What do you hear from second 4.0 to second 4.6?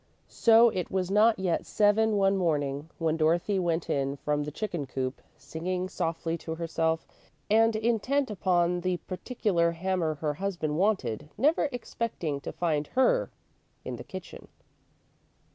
from the